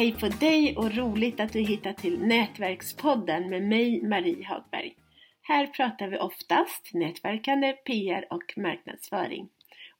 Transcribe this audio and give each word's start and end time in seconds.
Hej 0.00 0.12
på 0.12 0.28
dig 0.28 0.76
och 0.76 0.96
roligt 0.96 1.40
att 1.40 1.52
du 1.52 1.60
hittat 1.60 1.96
till 1.96 2.22
Nätverkspodden 2.22 3.50
med 3.50 3.62
mig 3.62 4.02
Marie 4.02 4.46
Hagberg. 4.46 4.96
Här 5.42 5.66
pratar 5.66 6.08
vi 6.08 6.18
oftast 6.18 6.90
nätverkande, 6.92 7.72
PR 7.72 8.26
och 8.30 8.54
marknadsföring. 8.56 9.48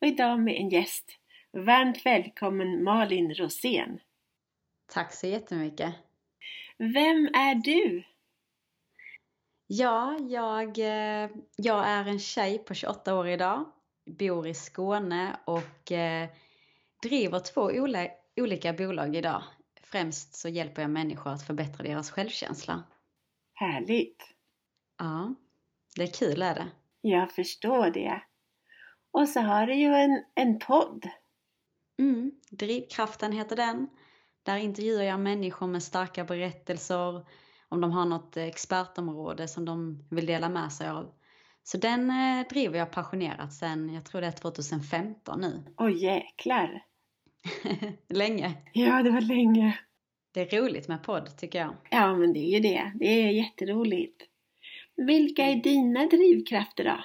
Och 0.01 0.07
idag 0.07 0.41
med 0.41 0.55
en 0.55 0.69
gäst. 0.69 1.05
Varmt 1.53 2.07
välkommen 2.07 2.85
Malin 2.85 3.35
Rosén. 3.35 4.01
Tack 4.93 5.13
så 5.13 5.27
jättemycket. 5.27 5.95
Vem 6.79 7.27
är 7.27 7.55
du? 7.55 8.03
Ja, 9.67 10.19
jag, 10.21 10.79
eh, 10.79 11.31
jag 11.57 11.89
är 11.89 12.05
en 12.05 12.19
tjej 12.19 12.59
på 12.59 12.75
28 12.75 13.15
år 13.15 13.29
idag, 13.29 13.65
bor 14.07 14.47
i 14.47 14.55
Skåne 14.55 15.37
och 15.45 15.93
eh, 15.93 16.29
driver 17.03 17.39
två 17.39 17.71
olika 18.37 18.73
bolag 18.73 19.17
idag. 19.17 19.43
Främst 19.91 20.35
så 20.35 20.49
hjälper 20.49 20.83
jag 20.83 20.91
människor 20.91 21.31
att 21.31 21.47
förbättra 21.47 21.83
deras 21.83 22.11
självkänsla. 22.11 22.83
Härligt! 23.55 24.25
Ja, 24.99 25.35
det 25.97 26.03
är 26.03 26.13
kul 26.13 26.43
är 26.43 26.55
det. 26.55 26.69
Jag 27.01 27.33
förstår 27.33 27.91
det. 27.91 28.23
Och 29.11 29.29
så 29.29 29.41
har 29.41 29.67
du 29.67 29.75
ju 29.75 29.95
en, 29.95 30.25
en 30.35 30.59
podd. 30.59 31.09
Mm, 31.99 32.33
Drivkraften 32.51 33.33
heter 33.33 33.57
den. 33.57 33.89
Där 34.43 34.57
intervjuar 34.57 35.03
jag 35.03 35.21
människor 35.21 35.67
med 35.67 35.83
starka 35.83 36.25
berättelser 36.25 37.27
om 37.69 37.81
de 37.81 37.93
har 37.93 38.05
något 38.05 38.37
expertområde 38.37 39.49
som 39.49 39.65
de 39.65 40.05
vill 40.11 40.27
dela 40.27 40.49
med 40.49 40.73
sig 40.73 40.89
av. 40.89 41.15
Så 41.63 41.79
den 41.79 42.11
eh, 42.11 42.49
driver 42.49 42.79
jag 42.79 42.93
passionerat 42.93 43.53
sen, 43.53 43.95
jag 43.95 44.05
tror 44.05 44.21
det 44.21 44.27
är 44.27 44.33
2015 44.33 45.41
nu. 45.41 45.63
Åh 45.79 45.87
oh, 45.87 45.97
jäklar! 46.03 46.90
länge. 48.09 48.55
Ja, 48.73 49.03
det 49.03 49.11
var 49.11 49.21
länge. 49.21 49.79
Det 50.33 50.41
är 50.41 50.61
roligt 50.61 50.89
med 50.89 51.03
podd 51.03 51.37
tycker 51.37 51.59
jag. 51.59 51.77
Ja, 51.91 52.17
men 52.17 52.33
det 52.33 52.39
är 52.39 52.55
ju 52.55 52.61
det. 52.61 52.93
Det 52.95 53.07
är 53.07 53.31
jätteroligt. 53.31 54.23
Vilka 54.97 55.45
är 55.45 55.57
dina 55.57 56.07
drivkrafter 56.07 56.85
då? 56.85 57.05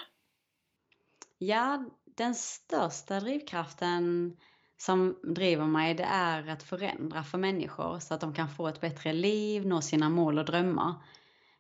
Ja, 1.38 1.90
den 2.18 2.36
största 2.36 3.20
drivkraften 3.20 4.38
som 4.78 5.20
driver 5.36 5.66
mig 5.66 5.94
det 5.94 6.04
är 6.04 6.48
att 6.48 6.64
förändra 6.64 7.24
för 7.24 7.38
människor 7.38 8.00
så 8.00 8.14
att 8.14 8.22
de 8.22 8.34
kan 8.34 8.50
få 8.50 8.68
ett 8.68 8.82
bättre 8.82 9.14
liv, 9.14 9.66
nå 9.66 9.82
sina 9.82 10.10
mål 10.10 10.40
och 10.40 10.46
drömmar. 10.46 10.94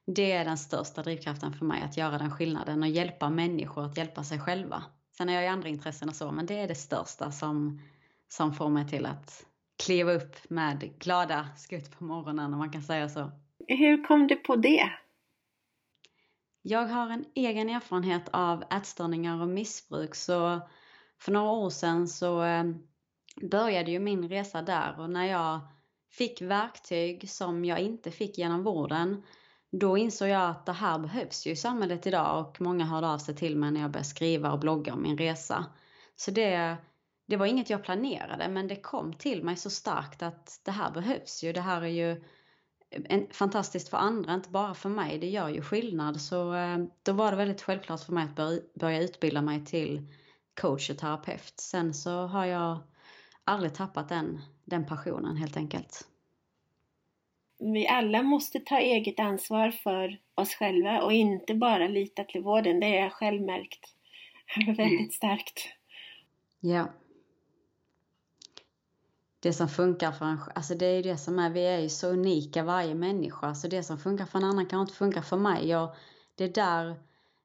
Det 0.06 0.32
är 0.32 0.46
den 0.46 0.58
största 0.58 1.04
drivkraften 1.04 1.54
för 1.54 1.66
mig, 1.66 1.82
att 1.82 1.98
göra 1.98 2.18
den 2.18 2.32
skillnaden 2.32 2.84
och 2.84 2.90
hjälpa 2.90 3.30
människor 3.30 3.86
att 3.86 3.98
hjälpa 3.98 4.24
sig 4.24 4.40
själva. 4.40 4.84
Sen 5.18 5.28
har 5.28 5.36
jag 5.36 5.44
ju 5.44 5.50
andra 5.50 5.70
intressen 5.70 6.10
och 6.10 6.16
så, 6.16 6.32
men 6.32 6.46
det 6.46 6.60
är 6.60 6.68
det 6.68 6.76
största 6.76 7.32
som, 7.32 7.82
som 8.36 8.54
får 8.54 8.70
mig 8.70 8.88
till 8.88 9.06
att 9.06 9.46
kliva 9.84 10.12
upp 10.12 10.36
med 10.50 11.00
glada 11.00 11.48
skutt 11.58 11.98
på 11.98 12.04
morgonen 12.04 12.54
om 12.54 12.60
man 12.60 12.72
kan 12.72 12.84
säga 12.84 13.10
så. 13.10 13.32
Hur 13.68 14.04
kom 14.04 14.28
du 14.28 14.36
på 14.36 14.56
det? 14.56 14.90
Jag 16.62 16.88
har 16.88 17.10
en 17.10 17.26
egen 17.36 17.70
erfarenhet 17.70 18.30
av 18.32 18.64
ätstörningar 18.72 19.42
och 19.42 19.48
missbruk 19.48 20.16
så 20.16 20.62
för 21.20 21.32
några 21.32 21.52
år 21.52 21.70
sedan 21.70 22.08
så 22.08 22.44
eh, 22.44 22.64
började 23.52 23.92
ju 23.92 24.00
min 24.00 24.30
resa 24.30 24.62
där 24.62 25.00
och 25.00 25.10
när 25.10 25.26
jag 25.26 25.60
fick 26.12 26.42
verktyg 26.42 27.30
som 27.30 27.66
jag 27.66 27.80
inte 27.80 28.12
fick 28.12 28.38
genom 28.38 28.64
vården 28.64 29.24
då 29.72 29.98
insåg 29.98 30.30
jag 30.30 30.50
att 30.50 30.66
det 30.66 30.74
här 30.74 31.00
behövs 31.00 31.48
ju 31.48 31.52
i 31.52 31.56
samhället 31.56 32.08
idag 32.08 32.40
och 32.40 32.62
många 32.62 32.86
hörde 32.86 33.08
av 33.08 33.18
sig 33.18 33.36
till 33.36 33.58
mig 33.58 33.72
när 33.72 33.82
jag 33.82 33.92
började 33.92 34.10
skriva 34.10 34.52
och 34.52 34.60
blogga 34.60 34.94
om 34.94 35.02
min 35.02 35.18
resa. 35.18 35.66
Så 36.16 36.32
det, 36.32 36.78
det 37.26 37.38
var 37.38 37.46
inget 37.46 37.70
jag 37.70 37.84
planerade 37.84 38.50
men 38.50 38.68
det 38.68 38.76
kom 38.76 39.14
till 39.14 39.44
mig 39.44 39.56
så 39.56 39.70
starkt 39.70 40.24
att 40.24 40.62
det 40.64 40.72
här 40.72 40.92
behövs 40.92 41.44
ju. 41.44 41.54
Det 41.54 41.62
här 41.62 41.82
är 41.82 41.88
ju 41.88 42.24
en, 42.90 43.28
fantastiskt 43.32 43.90
för 43.90 43.98
andra, 43.98 44.34
inte 44.34 44.50
bara 44.50 44.74
för 44.74 44.90
mig. 44.90 45.18
Det 45.20 45.30
gör 45.30 45.50
ju 45.50 45.62
skillnad. 45.62 46.22
Så 46.22 46.54
eh, 46.54 46.78
då 47.04 47.14
var 47.14 47.32
det 47.32 47.38
väldigt 47.38 47.62
självklart 47.62 48.04
för 48.04 48.14
mig 48.14 48.24
att 48.24 48.36
börja, 48.36 48.62
börja 48.80 49.02
utbilda 49.02 49.42
mig 49.42 49.66
till 49.66 50.08
coach 50.62 50.90
och 50.90 50.98
terapeut. 50.98 51.54
Sen 51.60 51.94
så 51.94 52.28
har 52.28 52.46
jag 52.46 52.80
aldrig 53.44 53.74
tappat 53.74 54.10
den, 54.10 54.42
den 54.66 54.86
passionen 54.86 55.38
helt 55.38 55.58
enkelt. 55.58 56.08
Vi 57.58 57.88
alla 57.88 58.24
måste 58.24 58.60
ta 58.60 58.80
eget 58.80 59.20
ansvar 59.20 59.72
för 59.72 60.20
oss 60.36 60.56
själva 60.56 61.02
och 61.02 61.14
inte 61.14 61.56
bara 61.56 61.88
lita 61.88 62.24
till 62.24 62.42
vården. 62.42 62.80
Det 62.80 62.86
har 62.86 62.96
jag 62.96 63.14
själv 63.14 63.42
märkt 63.42 63.80
väldigt 64.66 65.00
mm. 65.00 65.12
starkt. 65.12 65.68
Ja. 66.60 66.94
Det 69.46 69.54
som 69.54 69.68
funkar 69.68 70.12
för 70.12 70.26
en 70.26 70.40
alltså 70.56 70.76
det 70.76 70.86
är 70.86 70.96
ju 70.96 71.02
det 71.02 71.18
som 71.18 71.40
är, 71.40 71.50
vi 71.50 71.66
är 71.66 71.80
ju 71.80 71.90
så 71.90 72.08
unika 72.08 72.64
varje 72.64 72.96
människa. 72.96 73.56
Så 73.56 73.68
det 73.68 73.84
som 73.84 73.98
funkar 73.98 74.26
för 74.26 74.40
en 74.40 74.46
annan 74.46 74.66
kan 74.66 74.82
inte 74.82 74.94
funka 74.94 75.22
för 75.22 75.38
mig. 75.38 75.68
Jag, 75.68 75.96
det 76.36 76.44
är 76.44 76.50
där 76.50 76.96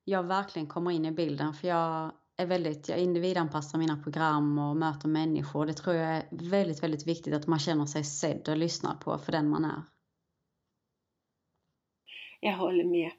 jag 0.04 0.22
verkligen 0.22 0.68
kommer 0.68 0.90
in 0.90 1.04
i 1.04 1.10
bilden. 1.10 1.54
För 1.54 1.68
jag 1.68 2.12
är 2.36 2.46
väldigt, 2.46 2.88
jag 2.88 2.98
individanpassar 2.98 3.78
mina 3.78 3.96
program 3.96 4.58
och 4.58 4.76
möter 4.76 5.08
människor. 5.08 5.66
Det 5.66 5.72
tror 5.72 5.96
jag 5.96 6.16
är 6.16 6.22
väldigt, 6.30 6.82
väldigt 6.82 7.06
viktigt 7.06 7.34
att 7.34 7.46
man 7.46 7.58
känner 7.58 7.86
sig 7.86 8.04
sedd 8.04 8.48
och 8.48 8.56
lyssnad 8.56 9.00
på 9.00 9.18
för 9.18 9.32
den 9.32 9.48
man 9.48 9.64
är. 9.64 9.82
Jag 12.40 12.56
håller 12.56 12.84
med. 12.84 13.10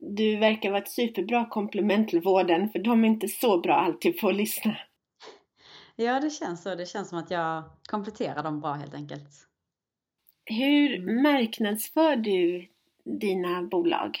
Du 0.00 0.36
verkar 0.36 0.70
vara 0.70 0.82
ett 0.82 0.92
superbra 0.92 1.46
komplement 1.46 2.08
till 2.08 2.20
vården 2.20 2.68
för 2.68 2.78
de 2.78 3.04
är 3.04 3.08
inte 3.08 3.28
så 3.28 3.60
bra 3.60 3.74
alltid 3.74 4.20
på 4.20 4.28
att 4.28 4.36
lyssna. 4.36 4.76
Ja, 6.04 6.20
det 6.20 6.30
känns 6.30 6.62
så. 6.62 6.74
Det 6.74 6.86
känns 6.86 7.08
som 7.08 7.18
att 7.18 7.30
jag 7.30 7.64
kompletterar 7.88 8.42
dem 8.42 8.60
bra 8.60 8.72
helt 8.72 8.94
enkelt. 8.94 9.28
Hur 10.44 10.94
mm. 10.94 11.22
marknadsför 11.22 12.16
du 12.16 12.68
dina 13.04 13.62
bolag? 13.62 14.18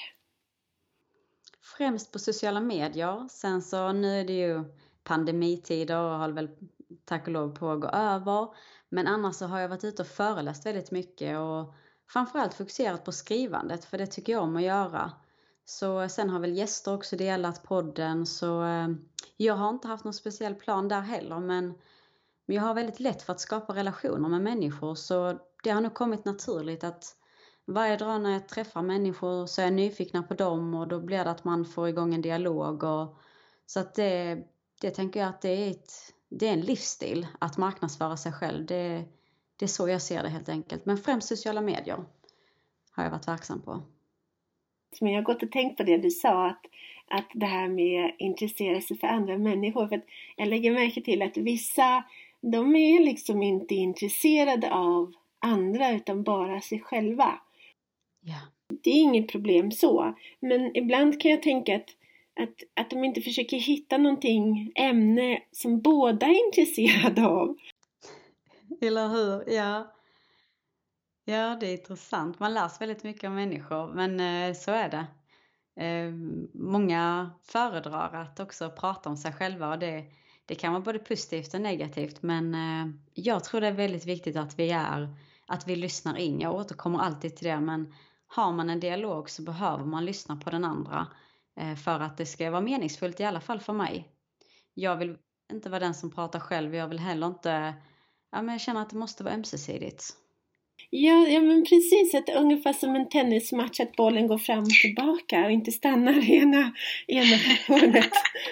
främst 1.80 2.12
på 2.12 2.18
sociala 2.18 2.60
medier. 2.60 3.28
Sen 3.28 3.62
så 3.62 3.92
nu 3.92 4.20
är 4.20 4.24
det 4.24 4.32
ju 4.32 4.64
pandemitider 5.04 5.98
och 5.98 6.18
håller 6.18 6.34
väl 6.34 6.48
tack 7.04 7.26
och 7.26 7.32
lov 7.32 7.56
på 7.56 7.70
att 7.70 7.80
gå 7.80 7.88
över. 7.88 8.48
Men 8.88 9.06
annars 9.06 9.36
så 9.36 9.46
har 9.46 9.60
jag 9.60 9.68
varit 9.68 9.84
ute 9.84 10.02
och 10.02 10.08
föreläst 10.08 10.66
väldigt 10.66 10.90
mycket 10.90 11.38
och 11.38 11.74
framförallt 12.08 12.54
fokuserat 12.54 13.04
på 13.04 13.12
skrivandet 13.12 13.84
för 13.84 13.98
det 13.98 14.06
tycker 14.06 14.32
jag 14.32 14.42
om 14.42 14.56
att 14.56 14.62
göra. 14.62 15.12
Så 15.70 16.08
sen 16.08 16.30
har 16.30 16.40
väl 16.40 16.56
gäster 16.56 16.94
också 16.94 17.16
delat 17.16 17.62
podden 17.62 18.26
så 18.26 18.64
eh, 18.64 18.88
jag 19.36 19.54
har 19.54 19.70
inte 19.70 19.88
haft 19.88 20.04
någon 20.04 20.14
speciell 20.14 20.54
plan 20.54 20.88
där 20.88 21.00
heller 21.00 21.40
men, 21.40 21.74
men 22.46 22.56
jag 22.56 22.62
har 22.62 22.74
väldigt 22.74 23.00
lätt 23.00 23.22
för 23.22 23.32
att 23.32 23.40
skapa 23.40 23.74
relationer 23.74 24.28
med 24.28 24.40
människor 24.40 24.94
så 24.94 25.38
det 25.62 25.70
har 25.70 25.80
nog 25.80 25.94
kommit 25.94 26.24
naturligt 26.24 26.84
att 26.84 27.16
varje 27.66 27.96
dag 27.96 28.20
när 28.20 28.30
jag 28.30 28.48
träffar 28.48 28.82
människor 28.82 29.46
så 29.46 29.60
är 29.60 29.64
jag 29.64 29.74
nyfikna 29.74 30.22
på 30.22 30.34
dem 30.34 30.74
och 30.74 30.88
då 30.88 31.00
blir 31.00 31.24
det 31.24 31.30
att 31.30 31.44
man 31.44 31.64
får 31.64 31.88
igång 31.88 32.14
en 32.14 32.22
dialog. 32.22 32.84
Och, 32.84 33.16
så 33.66 33.80
att 33.80 33.94
det, 33.94 34.38
det 34.80 34.90
tänker 34.90 35.20
jag 35.20 35.28
att 35.28 35.42
det 35.42 35.66
är, 35.66 35.70
ett, 35.70 35.92
det 36.28 36.48
är 36.48 36.52
en 36.52 36.60
livsstil 36.60 37.26
att 37.38 37.56
marknadsföra 37.56 38.16
sig 38.16 38.32
själv. 38.32 38.66
Det, 38.66 39.04
det 39.56 39.64
är 39.64 39.68
så 39.68 39.88
jag 39.88 40.02
ser 40.02 40.22
det 40.22 40.28
helt 40.28 40.48
enkelt. 40.48 40.86
Men 40.86 40.98
främst 40.98 41.28
sociala 41.28 41.60
medier 41.60 42.04
har 42.90 43.04
jag 43.04 43.10
varit 43.10 43.28
verksam 43.28 43.62
på. 43.62 43.82
Men 45.00 45.12
jag 45.12 45.18
har 45.18 45.24
gått 45.26 45.42
och 45.42 45.52
tänkt 45.52 45.76
på 45.76 45.82
det 45.82 45.96
du 45.96 46.10
sa, 46.10 46.46
att, 46.46 46.66
att 47.08 47.30
det 47.34 47.46
här 47.46 47.68
med 47.68 48.04
att 48.04 48.14
intressera 48.18 48.80
sig 48.80 48.98
för 48.98 49.06
andra 49.06 49.38
människor. 49.38 49.86
För 49.86 50.02
jag 50.36 50.48
lägger 50.48 50.72
märke 50.72 51.02
till 51.02 51.22
att 51.22 51.36
vissa, 51.36 52.04
de 52.40 52.76
är 52.76 53.04
liksom 53.04 53.42
inte 53.42 53.74
intresserade 53.74 54.72
av 54.74 55.12
andra 55.38 55.90
utan 55.90 56.22
bara 56.22 56.60
sig 56.60 56.80
själva. 56.80 57.40
Yeah. 58.26 58.42
Det 58.82 58.90
är 58.90 59.02
inget 59.02 59.28
problem 59.28 59.72
så. 59.72 60.14
Men 60.40 60.76
ibland 60.76 61.20
kan 61.20 61.30
jag 61.30 61.42
tänka 61.42 61.76
att, 61.76 61.88
att, 62.40 62.54
att 62.74 62.90
de 62.90 63.04
inte 63.04 63.20
försöker 63.20 63.56
hitta 63.56 63.98
någonting, 63.98 64.72
ämne 64.74 65.42
som 65.52 65.80
båda 65.80 66.26
är 66.26 66.46
intresserade 66.46 67.26
av. 67.26 67.56
Eller 68.80 69.08
hur? 69.08 69.54
Ja. 69.54 69.92
Ja, 71.30 71.56
det 71.60 71.66
är 71.66 71.72
intressant. 71.72 72.40
Man 72.40 72.54
lär 72.54 72.68
sig 72.68 72.86
väldigt 72.86 73.04
mycket 73.04 73.28
om 73.28 73.34
människor, 73.34 73.94
men 73.94 74.20
eh, 74.20 74.54
så 74.54 74.70
är 74.70 74.88
det. 74.88 75.06
Ehm, 75.76 76.48
många 76.54 77.30
föredrar 77.42 78.14
att 78.14 78.40
också 78.40 78.70
prata 78.70 79.08
om 79.08 79.16
sig 79.16 79.32
själva 79.32 79.68
och 79.68 79.78
det, 79.78 80.04
det 80.46 80.54
kan 80.54 80.72
vara 80.72 80.82
både 80.82 80.98
positivt 80.98 81.54
och 81.54 81.60
negativt, 81.60 82.22
men 82.22 82.54
eh, 82.54 82.94
jag 83.14 83.44
tror 83.44 83.60
det 83.60 83.66
är 83.66 83.72
väldigt 83.72 84.06
viktigt 84.06 84.36
att 84.36 84.58
vi 84.58 84.70
är, 84.70 85.16
att 85.46 85.68
vi 85.68 85.76
lyssnar 85.76 86.16
in. 86.16 86.40
Jag 86.40 86.54
återkommer 86.54 86.98
alltid 86.98 87.36
till 87.36 87.46
det, 87.46 87.60
men 87.60 87.94
har 88.26 88.52
man 88.52 88.70
en 88.70 88.80
dialog 88.80 89.30
så 89.30 89.42
behöver 89.42 89.84
man 89.84 90.04
lyssna 90.04 90.36
på 90.36 90.50
den 90.50 90.64
andra 90.64 91.06
eh, 91.60 91.74
för 91.74 92.00
att 92.00 92.16
det 92.16 92.26
ska 92.26 92.50
vara 92.50 92.60
meningsfullt 92.60 93.20
i 93.20 93.24
alla 93.24 93.40
fall 93.40 93.60
för 93.60 93.72
mig. 93.72 94.08
Jag 94.74 94.96
vill 94.96 95.16
inte 95.52 95.70
vara 95.70 95.80
den 95.80 95.94
som 95.94 96.10
pratar 96.10 96.40
själv, 96.40 96.74
jag 96.74 96.88
vill 96.88 96.98
heller 96.98 97.26
inte, 97.26 97.74
ja 98.32 98.42
men 98.42 98.52
jag 98.52 98.60
känner 98.60 98.82
att 98.82 98.90
det 98.90 98.96
måste 98.96 99.24
vara 99.24 99.34
ömsesidigt. 99.34 100.19
Ja, 100.90 101.28
ja 101.28 101.40
men 101.40 101.64
precis, 101.64 102.14
att 102.14 102.28
ungefär 102.28 102.72
som 102.72 102.96
en 102.96 103.08
tennismatch 103.08 103.80
att 103.80 103.96
bollen 103.96 104.26
går 104.26 104.38
fram 104.38 104.62
och 104.62 104.70
tillbaka 104.70 105.44
och 105.44 105.50
inte 105.50 105.72
stannar 105.72 106.30
i 106.30 106.36
ena, 106.36 106.72
ena 107.06 107.36
hörnet. 107.66 108.10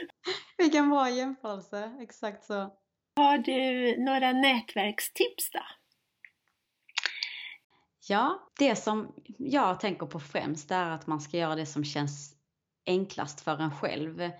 Vilken 0.58 0.90
bra 0.90 1.10
jämförelse, 1.10 1.92
exakt 2.00 2.44
så. 2.44 2.72
Har 3.16 3.38
du 3.38 3.96
några 4.04 4.32
nätverkstips 4.32 5.50
då? 5.52 5.60
Ja, 8.08 8.50
det 8.58 8.76
som 8.76 9.14
jag 9.38 9.80
tänker 9.80 10.06
på 10.06 10.20
främst 10.20 10.70
är 10.70 10.90
att 10.90 11.06
man 11.06 11.20
ska 11.20 11.36
göra 11.36 11.54
det 11.54 11.66
som 11.66 11.84
känns 11.84 12.34
enklast 12.86 13.40
för 13.40 13.62
en 13.62 13.70
själv. 13.70 14.30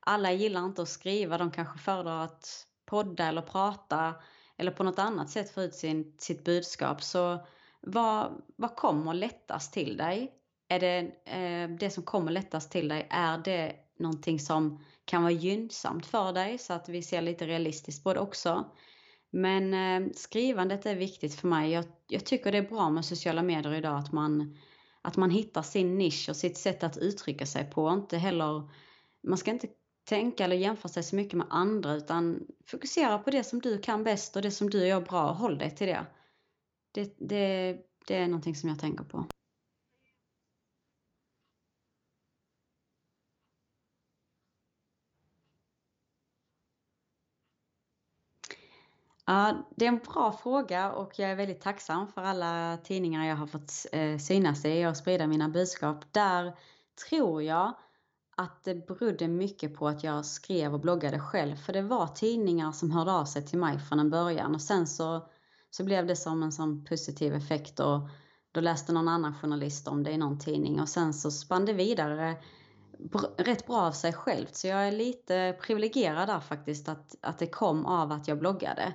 Alla 0.00 0.32
gillar 0.32 0.64
inte 0.64 0.82
att 0.82 0.88
skriva, 0.88 1.38
de 1.38 1.50
kanske 1.50 1.78
föredrar 1.78 2.24
att 2.24 2.66
podda 2.86 3.26
eller 3.26 3.42
prata 3.42 4.14
eller 4.56 4.70
på 4.70 4.84
något 4.84 4.98
annat 4.98 5.30
sätt 5.30 5.50
få 5.50 5.62
ut 5.62 5.74
sin, 5.74 6.14
sitt 6.18 6.44
budskap. 6.44 7.02
Så 7.02 7.46
vad, 7.80 8.42
vad 8.56 8.76
kommer 8.76 9.14
lättast 9.14 9.72
till 9.72 9.96
dig? 9.96 10.32
Är 10.68 10.80
det 10.80 10.98
eh, 11.24 11.76
det 11.76 11.90
som 11.90 12.02
kommer 12.02 12.32
lättast 12.32 12.72
till 12.72 12.88
dig, 12.88 13.06
är 13.10 13.38
det 13.38 13.76
någonting 13.98 14.40
som 14.40 14.84
kan 15.04 15.22
vara 15.22 15.32
gynnsamt 15.32 16.06
för 16.06 16.32
dig 16.32 16.58
så 16.58 16.72
att 16.72 16.88
vi 16.88 17.02
ser 17.02 17.22
lite 17.22 17.46
realistiskt 17.46 18.04
på 18.04 18.14
det 18.14 18.20
också? 18.20 18.64
Men 19.30 19.74
eh, 19.74 20.10
skrivandet 20.14 20.86
är 20.86 20.94
viktigt 20.94 21.34
för 21.34 21.48
mig. 21.48 21.70
Jag, 21.70 21.84
jag, 22.08 22.24
tycker 22.24 22.52
det 22.52 22.58
är 22.58 22.68
bra 22.68 22.90
med 22.90 23.04
sociala 23.04 23.42
medier 23.42 23.74
idag 23.74 23.98
att 23.98 24.12
man, 24.12 24.56
att 25.02 25.16
man 25.16 25.30
hittar 25.30 25.62
sin 25.62 25.98
nisch 25.98 26.28
och 26.28 26.36
sitt 26.36 26.58
sätt 26.58 26.82
att 26.82 26.96
uttrycka 26.96 27.46
sig 27.46 27.70
på. 27.70 27.90
Inte 27.90 28.18
heller, 28.18 28.70
man 29.22 29.38
ska 29.38 29.50
inte 29.50 29.68
tänka 30.04 30.44
eller 30.44 30.56
jämföra 30.56 30.92
sig 30.92 31.02
så 31.02 31.16
mycket 31.16 31.38
med 31.38 31.46
andra 31.50 31.94
utan 31.94 32.46
fokusera 32.66 33.18
på 33.18 33.30
det 33.30 33.44
som 33.44 33.60
du 33.60 33.78
kan 33.78 34.04
bäst 34.04 34.36
och 34.36 34.42
det 34.42 34.50
som 34.50 34.70
du 34.70 34.86
gör 34.86 35.00
bra 35.00 35.30
och 35.30 35.36
håll 35.36 35.58
dig 35.58 35.70
till 35.76 35.86
det. 35.86 36.06
Det, 36.92 37.16
det, 37.18 37.76
det 38.06 38.16
är 38.16 38.26
någonting 38.26 38.54
som 38.54 38.68
jag 38.68 38.78
tänker 38.78 39.04
på. 39.04 39.26
Ja, 49.26 49.66
det 49.76 49.84
är 49.84 49.88
en 49.88 49.98
bra 49.98 50.32
fråga 50.32 50.92
och 50.92 51.18
jag 51.18 51.30
är 51.30 51.36
väldigt 51.36 51.60
tacksam 51.60 52.08
för 52.08 52.22
alla 52.22 52.78
tidningar 52.84 53.26
jag 53.26 53.36
har 53.36 53.46
fått 53.46 53.72
eh, 53.92 54.18
synas 54.18 54.64
i 54.64 54.86
och 54.86 54.96
sprida 54.96 55.26
mina 55.26 55.48
budskap. 55.48 56.12
Där 56.12 56.56
tror 57.08 57.42
jag 57.42 57.74
att 58.36 58.64
det 58.64 58.86
berodde 58.86 59.28
mycket 59.28 59.74
på 59.74 59.88
att 59.88 60.04
jag 60.04 60.24
skrev 60.24 60.74
och 60.74 60.80
bloggade 60.80 61.20
själv. 61.20 61.56
För 61.56 61.72
det 61.72 61.82
var 61.82 62.06
tidningar 62.06 62.72
som 62.72 62.90
hörde 62.90 63.12
av 63.12 63.24
sig 63.24 63.46
till 63.46 63.58
mig 63.58 63.78
från 63.78 64.00
en 64.00 64.10
början 64.10 64.54
och 64.54 64.62
sen 64.62 64.86
så, 64.86 65.28
så 65.70 65.84
blev 65.84 66.06
det 66.06 66.16
som 66.16 66.42
en 66.42 66.52
sån 66.52 66.84
positiv 66.84 67.34
effekt 67.34 67.80
och 67.80 68.00
då 68.52 68.60
läste 68.60 68.92
någon 68.92 69.08
annan 69.08 69.34
journalist 69.34 69.88
om 69.88 70.02
det 70.02 70.10
i 70.10 70.18
någon 70.18 70.38
tidning 70.38 70.80
och 70.80 70.88
sen 70.88 71.14
så 71.14 71.30
spann 71.30 71.64
det 71.64 71.72
vidare 71.72 72.36
rätt 73.36 73.66
bra 73.66 73.76
av 73.76 73.92
sig 73.92 74.12
självt. 74.12 74.56
Så 74.56 74.66
jag 74.66 74.88
är 74.88 74.92
lite 74.92 75.56
privilegierad 75.60 76.28
där 76.28 76.40
faktiskt 76.40 76.88
att, 76.88 77.16
att 77.20 77.38
det 77.38 77.46
kom 77.46 77.86
av 77.86 78.12
att 78.12 78.28
jag 78.28 78.38
bloggade. 78.38 78.94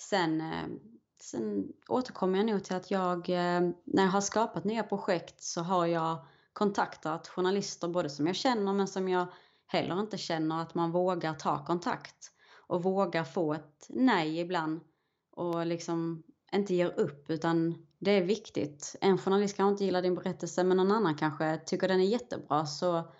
Sen, 0.00 0.40
eh, 0.40 0.66
sen 1.20 1.72
återkommer 1.88 2.38
jag 2.38 2.46
nog 2.46 2.64
till 2.64 2.76
att 2.76 2.90
jag, 2.90 3.30
eh, 3.30 3.60
när 3.84 4.02
jag 4.02 4.10
har 4.10 4.20
skapat 4.20 4.64
nya 4.64 4.82
projekt 4.82 5.42
så 5.42 5.60
har 5.60 5.86
jag 5.86 6.26
kontaktat 6.58 7.28
journalister 7.28 7.88
både 7.88 8.10
som 8.10 8.26
jag 8.26 8.36
känner 8.36 8.72
men 8.72 8.88
som 8.88 9.08
jag 9.08 9.26
heller 9.66 10.00
inte 10.00 10.18
känner 10.18 10.62
att 10.62 10.74
man 10.74 10.92
vågar 10.92 11.34
ta 11.34 11.64
kontakt 11.64 12.32
och 12.66 12.82
vågar 12.82 13.24
få 13.24 13.54
ett 13.54 13.86
nej 13.88 14.38
ibland 14.40 14.80
och 15.30 15.66
liksom 15.66 16.22
inte 16.52 16.74
ger 16.74 16.98
upp 17.00 17.30
utan 17.30 17.86
det 17.98 18.10
är 18.10 18.24
viktigt. 18.24 18.96
En 19.00 19.18
journalist 19.18 19.56
kanske 19.56 19.72
inte 19.72 19.84
gillar 19.84 20.02
din 20.02 20.14
berättelse 20.14 20.64
men 20.64 20.76
någon 20.76 20.92
annan 20.92 21.16
kanske 21.16 21.58
tycker 21.66 21.88
den 21.88 22.00
är 22.00 22.04
jättebra 22.04 22.66
så 22.66 23.12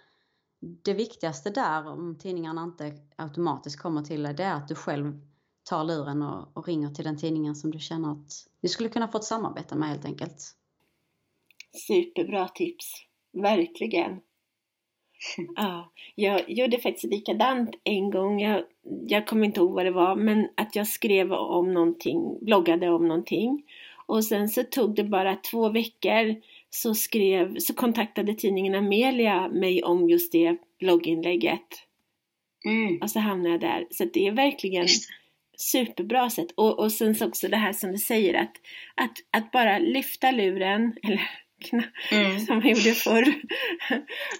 det 0.61 0.95
viktigaste 0.95 1.51
där 1.51 1.87
om 1.87 2.19
tidningarna 2.19 2.63
inte 2.63 2.93
automatiskt 3.17 3.81
kommer 3.81 4.03
till 4.03 4.23
dig 4.23 4.35
det 4.35 4.45
är 4.45 4.55
att 4.55 4.69
du 4.69 4.75
själv 4.75 5.21
tar 5.63 5.85
luren 5.85 6.23
och, 6.23 6.57
och 6.57 6.67
ringer 6.67 6.91
till 6.91 7.05
den 7.05 7.19
tidningen 7.19 7.55
som 7.55 7.71
du 7.71 7.79
känner 7.79 8.13
att 8.13 8.33
du 8.61 8.69
skulle 8.69 8.89
kunna 8.89 9.09
få 9.09 9.19
ett 9.19 9.25
samarbete 9.25 9.75
med 9.75 9.89
helt 9.89 10.05
enkelt. 10.05 10.55
Superbra 11.87 12.49
tips, 12.49 13.08
verkligen. 13.33 14.21
Ja, 15.57 15.93
jag 16.15 16.51
gjorde 16.51 16.79
faktiskt 16.79 17.13
likadant 17.13 17.71
en 17.85 18.11
gång. 18.11 18.41
Jag, 18.41 18.65
jag 19.09 19.27
kommer 19.27 19.47
inte 19.47 19.61
ihåg 19.61 19.75
vad 19.75 19.85
det 19.85 19.91
var, 19.91 20.17
men 20.17 20.49
att 20.57 20.77
jag 20.77 20.87
skrev 20.87 21.33
om 21.33 21.73
någonting, 21.75 22.39
bloggade 22.41 22.91
om 22.91 23.09
någonting. 23.09 23.63
Och 24.07 24.25
sen 24.25 24.49
så 24.49 24.63
tog 24.63 24.95
det 24.95 25.05
bara 25.05 25.37
två 25.37 25.69
veckor 25.69 26.37
så, 26.71 26.95
skrev, 26.95 27.59
så 27.59 27.75
kontaktade 27.75 28.35
tidningen 28.35 28.75
Amelia 28.75 29.49
mig 29.49 29.83
om 29.83 30.09
just 30.09 30.33
det 30.33 30.57
blogginlägget. 30.79 31.85
Mm. 32.65 32.99
Och 33.03 33.11
så 33.11 33.19
hamnade 33.19 33.51
jag 33.51 33.61
där. 33.61 33.87
Så 33.91 34.05
det 34.05 34.27
är 34.27 34.33
verkligen 34.33 34.89
superbra 35.57 36.31
sätt. 36.31 36.53
Och, 36.55 36.79
och 36.79 36.93
sen 36.93 37.15
så 37.15 37.27
också 37.27 37.49
det 37.49 37.57
här 37.57 37.73
som 37.73 37.93
du 37.93 37.99
säger 37.99 38.35
att, 38.35 38.53
att, 38.95 39.19
att 39.31 39.53
bara 39.53 39.79
lyfta 39.79 40.31
luren, 40.31 40.97
eller 41.03 41.31
mm. 42.11 42.41
som 42.47 42.57
man 42.57 42.69
gjorde 42.69 42.95
förr. 42.95 43.35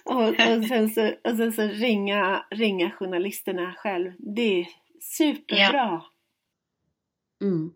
och, 0.03 0.27
och, 0.27 0.35
sen 0.67 0.89
så, 0.89 1.13
och 1.23 1.37
sen 1.37 1.53
så 1.53 1.61
ringa, 1.61 2.45
ringa 2.51 2.91
journalisterna 2.91 3.73
själv. 3.77 4.11
Det 4.17 4.61
är 4.61 4.67
superbra. 5.01 5.73
Ja. 5.73 6.05
Mm. 7.41 7.73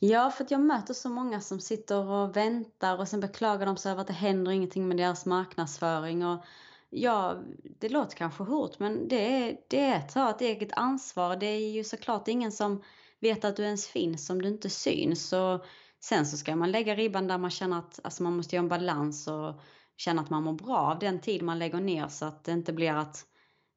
Ja, 0.00 0.30
för 0.30 0.44
att 0.44 0.50
jag 0.50 0.60
möter 0.60 0.94
så 0.94 1.08
många 1.08 1.40
som 1.40 1.60
sitter 1.60 2.06
och 2.06 2.36
väntar 2.36 2.98
och 2.98 3.08
sen 3.08 3.20
beklagar 3.20 3.66
de 3.66 3.76
sig 3.76 3.92
över 3.92 4.00
att 4.00 4.06
det 4.06 4.12
händer 4.12 4.52
ingenting 4.52 4.88
med 4.88 4.96
deras 4.96 5.26
marknadsföring. 5.26 6.26
Och 6.26 6.44
ja, 6.90 7.42
det 7.78 7.88
låter 7.88 8.16
kanske 8.16 8.42
hårt 8.42 8.78
men 8.78 9.08
det 9.08 9.36
är, 9.36 9.56
det 9.68 9.80
är 9.80 9.96
att 9.96 10.14
ta 10.14 10.30
ett 10.30 10.40
eget 10.40 10.72
ansvar. 10.72 11.36
Det 11.36 11.46
är 11.46 11.70
ju 11.70 11.84
såklart 11.84 12.28
ingen 12.28 12.52
som 12.52 12.82
vet 13.20 13.44
att 13.44 13.56
du 13.56 13.62
ens 13.62 13.88
finns 13.88 14.30
om 14.30 14.42
du 14.42 14.48
inte 14.48 14.70
syns. 14.70 15.32
Och 15.32 15.66
sen 16.00 16.26
så 16.26 16.36
ska 16.36 16.56
man 16.56 16.70
lägga 16.70 16.94
ribban 16.94 17.26
där 17.26 17.38
man 17.38 17.50
känner 17.50 17.78
att 17.78 18.00
alltså 18.04 18.22
man 18.22 18.36
måste 18.36 18.56
göra 18.56 18.62
en 18.62 18.68
balans 18.68 19.28
och 19.28 19.60
känna 19.96 20.22
att 20.22 20.30
man 20.30 20.42
mår 20.42 20.52
bra 20.52 20.78
av 20.78 20.98
den 20.98 21.20
tid 21.20 21.42
man 21.42 21.58
lägger 21.58 21.80
ner 21.80 22.08
så 22.08 22.24
att 22.24 22.44
det 22.44 22.52
inte 22.52 22.72
blir 22.72 22.92
att, 22.92 23.24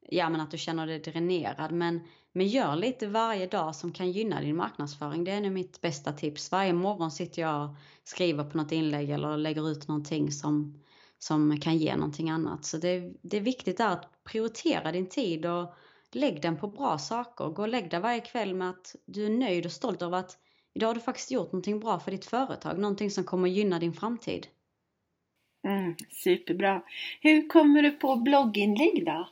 ja, 0.10 0.30
men 0.30 0.42
att 0.42 0.52
du 0.52 0.58
känner 0.58 0.88
dig 0.88 1.00
dränerad. 1.00 1.72
Men, 1.72 2.00
men 2.32 2.48
gör 2.48 2.76
lite 2.76 3.08
varje 3.08 3.48
dag 3.48 3.76
som 3.76 3.92
kan 3.92 4.12
gynna 4.12 4.42
din 4.42 4.56
marknadsföring. 4.56 5.24
Det 5.24 5.32
är 5.32 5.42
nog 5.42 5.52
mitt 5.52 5.82
bästa 5.82 6.14
tips. 6.14 6.52
Varje 6.52 6.74
morgon 6.74 7.12
sitter 7.12 7.42
jag 7.42 7.70
och 7.70 7.76
skriver 8.04 8.44
på 8.44 8.58
något 8.58 8.72
inlägg 8.72 9.10
eller 9.10 9.38
lägger 9.38 9.70
ut 9.72 9.88
någonting 9.88 10.32
som 10.32 10.82
som 11.24 11.60
kan 11.60 11.78
ge 11.78 11.96
någonting 11.96 12.30
annat. 12.30 12.66
Så 12.66 12.78
det, 12.78 13.14
det 13.22 13.38
är 13.38 13.42
viktigt 13.42 13.80
att 13.80 14.24
prioritera 14.24 14.92
din 14.92 15.10
tid 15.10 15.46
och 15.46 15.74
lägg 16.12 16.42
den 16.42 16.58
på 16.58 16.68
bra 16.68 16.98
saker. 16.98 17.46
Gå 17.46 17.62
och 17.62 17.68
lägg 17.68 17.90
dig 17.90 18.00
varje 18.00 18.20
kväll 18.20 18.54
med 18.54 18.70
att 18.70 18.96
du 19.06 19.26
är 19.26 19.30
nöjd 19.30 19.66
och 19.66 19.72
stolt 19.72 20.02
över 20.02 20.18
att 20.18 20.38
idag 20.74 20.88
har 20.88 20.96
du 20.96 21.02
faktiskt 21.02 21.32
gjort 21.32 21.48
någonting 21.48 21.80
bra 21.80 22.00
för 22.00 22.12
ditt 22.12 22.26
företag, 22.26 22.80
någonting 22.80 23.12
som 23.12 23.24
kommer 23.24 23.50
gynna 23.50 23.80
din 23.80 23.94
framtid. 23.94 24.48
Mm, 25.68 25.96
superbra. 26.10 26.84
Hur 27.22 27.50
kommer 27.50 27.82
du 27.84 27.92
på 27.92 28.16
blogginlägg 28.16 29.06
då? 29.06 29.30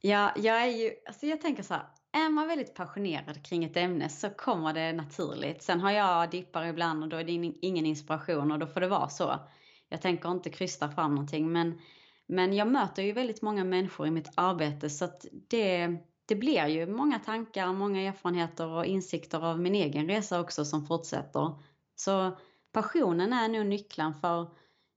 Ja, 0.00 0.32
jag 0.36 0.62
är 0.62 0.66
ju, 0.66 0.90
alltså 1.06 1.26
jag 1.26 1.40
tänker 1.40 1.62
så 1.62 1.74
här, 1.74 1.86
är 2.12 2.30
man 2.30 2.48
väldigt 2.48 2.74
passionerad 2.74 3.46
kring 3.46 3.64
ett 3.64 3.76
ämne 3.76 4.08
så 4.08 4.30
kommer 4.30 4.74
det 4.74 4.92
naturligt. 4.92 5.62
Sen 5.62 5.80
har 5.80 5.90
jag 5.90 6.30
dippar 6.30 6.66
ibland 6.66 7.02
och 7.02 7.08
då 7.08 7.16
är 7.16 7.24
det 7.24 7.32
ingen 7.62 7.86
inspiration 7.86 8.52
och 8.52 8.58
då 8.58 8.66
får 8.66 8.80
det 8.80 8.88
vara 8.88 9.08
så 9.08 9.40
jag 9.88 10.02
tänker 10.02 10.30
inte 10.30 10.50
krysta 10.50 10.90
fram 10.90 11.14
någonting 11.14 11.52
men, 11.52 11.80
men 12.26 12.52
jag 12.52 12.68
möter 12.68 13.02
ju 13.02 13.12
väldigt 13.12 13.42
många 13.42 13.64
människor 13.64 14.06
i 14.06 14.10
mitt 14.10 14.30
arbete 14.34 14.90
så 14.90 15.04
att 15.04 15.26
det, 15.48 15.96
det 16.26 16.34
blir 16.34 16.66
ju 16.66 16.86
många 16.86 17.18
tankar, 17.18 17.72
många 17.72 18.00
erfarenheter 18.00 18.66
och 18.66 18.86
insikter 18.86 19.44
av 19.44 19.60
min 19.60 19.74
egen 19.74 20.06
resa 20.06 20.40
också 20.40 20.64
som 20.64 20.86
fortsätter. 20.86 21.54
Så 21.94 22.36
passionen 22.72 23.32
är 23.32 23.48
nog 23.48 23.66
nyckeln 23.66 24.14
för 24.14 24.50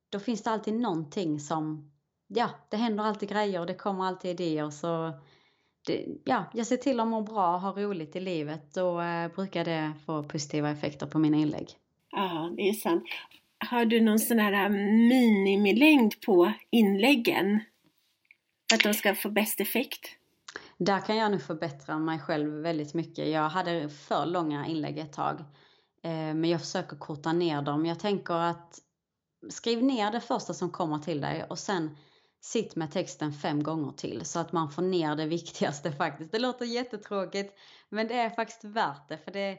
då 0.09 0.19
finns 0.19 0.43
det 0.43 0.51
alltid 0.51 0.73
någonting 0.73 1.39
som, 1.39 1.91
ja, 2.27 2.49
det 2.69 2.77
händer 2.77 3.03
alltid 3.03 3.29
grejer 3.29 3.59
och 3.59 3.65
det 3.65 3.73
kommer 3.73 4.05
alltid 4.05 4.31
idéer 4.31 4.69
så 4.69 5.13
det, 5.87 6.05
ja, 6.25 6.45
jag 6.53 6.67
ser 6.67 6.77
till 6.77 6.99
att 6.99 7.07
må 7.07 7.21
bra 7.21 7.53
och 7.53 7.61
ha 7.61 7.71
roligt 7.71 8.15
i 8.15 8.19
livet. 8.19 8.73
Då 8.73 9.01
eh, 9.01 9.27
brukar 9.27 9.65
det 9.65 9.93
få 10.05 10.23
positiva 10.23 10.69
effekter 10.69 11.07
på 11.07 11.19
mina 11.19 11.37
inlägg. 11.37 11.67
Ja, 12.11 12.53
det 12.57 12.69
är 12.69 12.73
sant. 12.73 13.03
Har 13.69 13.85
du 13.85 14.01
någon 14.01 14.19
sån 14.19 14.39
här 14.39 14.65
eh, 14.65 14.69
minimilängd 14.69 16.21
på 16.25 16.53
inläggen? 16.69 17.59
För 18.69 18.75
att 18.75 18.83
de 18.83 18.93
ska 18.93 19.15
få 19.15 19.29
bäst 19.29 19.59
effekt? 19.59 20.17
Där 20.79 20.99
kan 20.99 21.17
jag 21.17 21.31
nu 21.31 21.39
förbättra 21.39 21.97
mig 21.97 22.19
själv 22.19 22.61
väldigt 22.61 22.93
mycket. 22.93 23.27
Jag 23.27 23.49
hade 23.49 23.89
för 23.89 24.25
långa 24.25 24.65
inlägg 24.65 24.97
ett 24.97 25.13
tag. 25.13 25.39
Eh, 26.03 26.11
men 26.11 26.45
jag 26.45 26.61
försöker 26.61 26.97
korta 26.97 27.33
ner 27.33 27.61
dem. 27.61 27.85
Jag 27.85 27.99
tänker 27.99 28.33
att 28.33 28.79
skriv 29.49 29.83
ner 29.83 30.11
det 30.11 30.19
första 30.19 30.53
som 30.53 30.69
kommer 30.69 30.99
till 30.99 31.21
dig 31.21 31.45
och 31.49 31.59
sen 31.59 31.97
sitt 32.41 32.75
med 32.75 32.91
texten 32.91 33.33
fem 33.33 33.63
gånger 33.63 33.91
till 33.91 34.25
så 34.25 34.39
att 34.39 34.51
man 34.51 34.71
får 34.71 34.81
ner 34.81 35.15
det 35.15 35.25
viktigaste 35.25 35.91
faktiskt. 35.97 36.31
Det 36.31 36.39
låter 36.39 36.65
jättetråkigt 36.65 37.53
men 37.89 38.07
det 38.07 38.13
är 38.13 38.29
faktiskt 38.29 38.63
värt 38.63 39.07
det 39.09 39.17
för 39.17 39.31
det, 39.31 39.57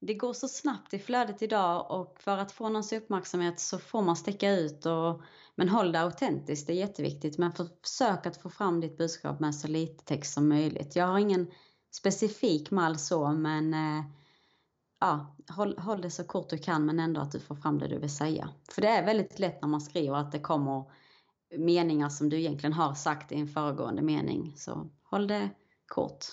det 0.00 0.14
går 0.14 0.32
så 0.32 0.48
snabbt 0.48 0.94
i 0.94 0.98
flödet 0.98 1.42
idag 1.42 1.90
och 1.90 2.20
för 2.20 2.38
att 2.38 2.52
få 2.52 2.68
någons 2.68 2.92
uppmärksamhet 2.92 3.60
så 3.60 3.78
får 3.78 4.02
man 4.02 4.16
sticka 4.16 4.50
ut. 4.50 4.86
Och, 4.86 5.22
men 5.54 5.68
håll 5.68 5.92
det 5.92 6.00
autentiskt, 6.00 6.66
det 6.66 6.72
är 6.72 6.76
jätteviktigt. 6.76 7.38
Men 7.38 7.52
försök 7.52 8.26
att 8.26 8.36
få 8.36 8.50
fram 8.50 8.80
ditt 8.80 8.98
budskap 8.98 9.40
med 9.40 9.54
så 9.54 9.68
lite 9.68 10.04
text 10.04 10.32
som 10.34 10.48
möjligt. 10.48 10.96
Jag 10.96 11.06
har 11.06 11.18
ingen 11.18 11.50
specifik 11.90 12.70
mall 12.70 12.98
så, 12.98 13.32
men 13.32 13.74
eh, 13.74 14.04
ja, 15.00 15.36
håll, 15.48 15.78
håll 15.78 16.00
det 16.00 16.10
så 16.10 16.24
kort 16.24 16.50
du 16.50 16.58
kan 16.58 16.86
men 16.86 17.00
ändå 17.00 17.20
att 17.20 17.32
du 17.32 17.40
får 17.40 17.54
fram 17.54 17.78
det 17.78 17.88
du 17.88 17.98
vill 17.98 18.16
säga. 18.16 18.48
För 18.72 18.82
det 18.82 18.88
är 18.88 19.04
väldigt 19.04 19.38
lätt 19.38 19.62
när 19.62 19.68
man 19.68 19.80
skriver 19.80 20.16
att 20.16 20.32
det 20.32 20.40
kommer 20.40 20.84
meningar 21.56 22.08
som 22.08 22.28
du 22.28 22.38
egentligen 22.38 22.72
har 22.72 22.94
sagt 22.94 23.32
i 23.32 23.40
en 23.40 23.48
föregående 23.48 24.02
mening. 24.02 24.54
Så 24.56 24.90
håll 25.02 25.26
det 25.26 25.50
kort. 25.86 26.24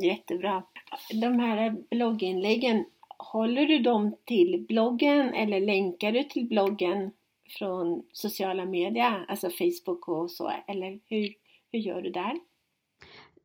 Jättebra. 0.00 0.62
De 1.10 1.38
här 1.38 1.76
blogginläggen, 1.90 2.84
håller 3.18 3.66
du 3.66 3.78
dem 3.78 4.16
till 4.24 4.64
bloggen 4.68 5.34
eller 5.34 5.60
länkar 5.60 6.12
du 6.12 6.24
till 6.24 6.48
bloggen 6.48 7.10
från 7.58 8.02
sociala 8.12 8.64
medier, 8.64 9.24
alltså 9.28 9.50
Facebook 9.50 10.08
och 10.08 10.30
så, 10.30 10.52
eller 10.66 11.00
hur, 11.06 11.34
hur 11.72 11.78
gör 11.78 12.02
du 12.02 12.10
där? 12.10 12.38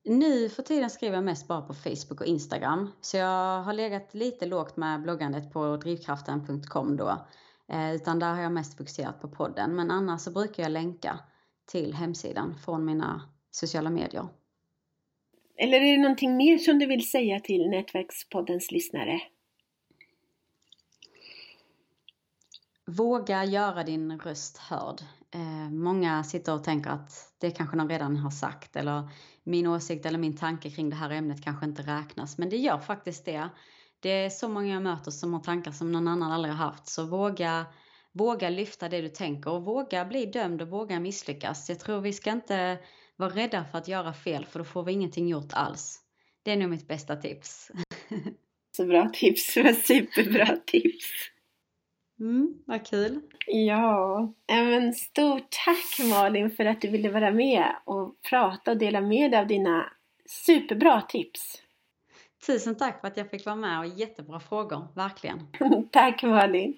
Nu 0.04 0.50
för 0.50 0.64
tiden 0.64 0.90
skriver 0.90 1.16
jag 1.16 1.24
mest 1.24 1.48
bara 1.48 1.62
på 1.62 1.74
Facebook 1.74 2.22
och 2.22 2.28
Instagram. 2.28 2.92
Så 3.02 3.18
jag 3.18 3.64
har 3.64 3.74
legat 3.74 4.14
lite 4.14 4.46
lågt 4.46 4.78
med 4.78 5.02
bloggandet 5.02 5.54
på 5.54 5.78
drivkraften.com 5.78 6.98
då. 6.98 7.26
Eh, 7.72 7.96
utan 7.96 8.20
där 8.20 8.34
har 8.34 8.42
jag 8.42 8.52
mest 8.52 8.78
fokuserat 8.78 9.22
på 9.22 9.28
podden. 9.28 9.76
Men 9.76 9.92
annars 9.92 10.22
så 10.22 10.32
brukar 10.32 10.64
jag 10.64 10.72
länka 10.72 11.20
till 11.66 11.94
hemsidan 11.94 12.56
från 12.66 12.86
mina 12.86 13.22
sociala 13.52 13.90
medier. 13.90 14.28
Eller 15.58 15.82
är 15.82 15.92
det 15.92 16.02
någonting 16.02 16.38
mer 16.38 16.58
som 16.58 16.80
du 16.80 16.86
vill 16.86 17.10
säga 17.10 17.40
till 17.40 17.70
Nätverkspoddens 17.70 18.72
lyssnare? 18.72 19.22
Våga 22.86 23.46
göra 23.46 23.84
din 23.84 24.20
röst 24.20 24.58
hörd. 24.58 25.02
Eh, 25.34 25.70
många 25.72 26.24
sitter 26.24 26.54
och 26.54 26.64
tänker 26.64 26.90
att 26.90 27.34
det 27.38 27.52
kanske 27.52 27.78
någon 27.78 27.90
redan 27.90 28.18
har 28.18 28.32
sagt 28.32 28.76
eller 28.76 29.10
min 29.44 29.68
åsikt 29.68 30.06
eller 30.06 30.20
min 30.20 30.38
tanke 30.38 30.70
kring 30.70 30.90
det 30.90 30.96
här 30.96 31.10
ämnet 31.10 31.44
kanske 31.44 31.66
inte 31.66 31.82
räknas. 31.82 32.38
Men 32.38 32.50
det 32.50 32.58
gör 32.58 32.78
faktiskt 32.80 33.26
det. 33.26 33.50
Det 34.00 34.10
är 34.10 34.30
så 34.30 34.50
många 34.50 34.74
jag 34.74 34.84
möter 34.84 35.12
som 35.12 35.34
har 35.34 35.42
tankar 35.42 35.72
som 35.72 35.92
någon 35.92 36.08
annan 36.08 36.32
aldrig 36.32 36.54
har 36.54 36.66
haft. 36.66 36.88
Så 36.88 37.06
våga, 37.06 37.66
våga 38.12 38.50
lyfta 38.50 38.90
det 38.90 39.02
du 39.02 39.10
tänker 39.10 39.52
och 39.52 39.64
våga 39.64 40.06
bli 40.06 40.26
dömd 40.26 40.62
och 40.62 40.70
våga 40.70 41.00
misslyckas. 41.00 41.70
Jag 41.70 41.80
tror 41.80 42.02
vi 42.02 42.14
ska 42.14 42.32
inte 42.32 42.80
vara 43.18 43.30
rädda 43.30 43.66
för 43.72 43.78
att 43.78 43.88
göra 43.88 44.14
fel 44.14 44.46
för 44.46 44.60
då 44.60 44.66
får 44.66 44.84
vi 44.84 44.92
ingenting 44.92 45.28
gjort 45.28 45.54
alls. 45.54 46.00
Det 46.44 46.52
är 46.52 46.58
nog 46.58 46.70
mitt 46.70 46.88
bästa 46.88 47.16
tips. 47.16 47.72
Så 48.78 48.86
bra 48.86 49.10
tips, 49.14 49.44
superbra 49.88 50.58
tips. 50.66 51.06
Mm, 52.20 52.54
vad 52.66 52.88
kul! 52.88 53.22
Ja, 53.48 54.34
men 54.48 54.94
stort 54.94 55.48
tack 55.66 56.08
Malin 56.10 56.52
för 56.52 56.66
att 56.66 56.82
du 56.82 56.88
ville 56.88 57.10
vara 57.10 57.32
med 57.32 57.76
och 57.86 58.22
prata 58.30 58.72
och 58.72 58.78
dela 58.78 59.02
med 59.02 59.32
dig 59.32 59.40
av 59.40 59.48
dina 59.48 59.94
superbra 60.26 61.02
tips. 61.02 61.62
Tusen 62.48 62.76
tack 62.76 63.02
för 63.02 63.08
att 63.08 63.18
jag 63.18 63.30
fick 63.30 63.46
vara 63.46 63.56
med 63.56 63.80
och 63.80 63.86
jättebra 63.86 64.40
frågor, 64.40 64.88
verkligen. 64.96 65.40
tack 65.92 66.24
Malin! 66.24 66.78